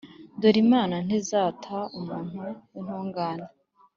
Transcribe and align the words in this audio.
“dore 0.39 0.59
imana 0.65 0.95
ntizata 1.05 1.77
umuntu 1.99 2.39
w’intungane, 2.71 3.47